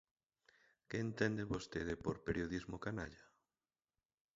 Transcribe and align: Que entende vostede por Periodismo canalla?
Que 0.89 0.97
entende 1.05 1.49
vostede 1.53 1.93
por 2.03 2.15
Periodismo 2.27 2.77
canalla? 2.85 3.23